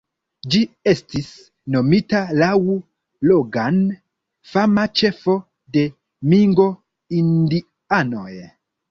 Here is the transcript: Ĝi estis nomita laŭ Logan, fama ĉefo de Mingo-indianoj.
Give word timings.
Ĝi 0.53 0.59
estis 0.91 1.25
nomita 1.73 2.21
laŭ 2.43 2.47
Logan, 3.31 3.77
fama 4.53 4.85
ĉefo 5.01 5.35
de 5.77 5.83
Mingo-indianoj. 6.31 8.33